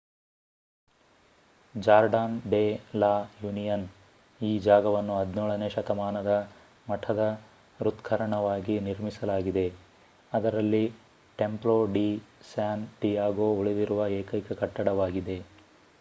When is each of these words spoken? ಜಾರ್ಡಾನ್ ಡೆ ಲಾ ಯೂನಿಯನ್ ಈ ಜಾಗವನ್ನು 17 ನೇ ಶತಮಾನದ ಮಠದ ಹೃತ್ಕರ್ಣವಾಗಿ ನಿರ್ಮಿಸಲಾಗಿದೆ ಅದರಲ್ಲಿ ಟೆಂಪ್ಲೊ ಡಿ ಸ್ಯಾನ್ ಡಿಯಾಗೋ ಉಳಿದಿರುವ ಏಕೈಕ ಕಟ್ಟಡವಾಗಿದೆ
ಜಾರ್ಡಾನ್ 1.75 2.37
ಡೆ 2.51 2.61
ಲಾ 2.95 3.11
ಯೂನಿಯನ್ 3.41 3.83
ಈ 4.41 4.59
ಜಾಗವನ್ನು 4.59 5.13
17 5.17 5.59
ನೇ 5.61 5.69
ಶತಮಾನದ 5.69 6.31
ಮಠದ 6.87 7.25
ಹೃತ್ಕರ್ಣವಾಗಿ 7.79 8.77
ನಿರ್ಮಿಸಲಾಗಿದೆ 8.87 9.67
ಅದರಲ್ಲಿ 10.31 10.83
ಟೆಂಪ್ಲೊ 11.39 11.77
ಡಿ 11.95 12.07
ಸ್ಯಾನ್ 12.51 12.87
ಡಿಯಾಗೋ 13.03 13.49
ಉಳಿದಿರುವ 13.61 14.09
ಏಕೈಕ 14.19 14.59
ಕಟ್ಟಡವಾಗಿದೆ 14.63 15.37